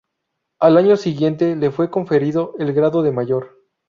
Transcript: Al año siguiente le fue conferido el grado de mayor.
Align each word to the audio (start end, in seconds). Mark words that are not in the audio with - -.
Al 0.59 0.77
año 0.77 0.97
siguiente 0.97 1.55
le 1.55 1.69
fue 1.69 1.91
conferido 1.91 2.55
el 2.57 2.73
grado 2.73 3.03
de 3.03 3.11
mayor. 3.11 3.59